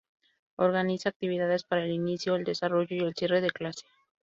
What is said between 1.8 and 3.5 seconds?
el inicio, el desarrollo y el cierre de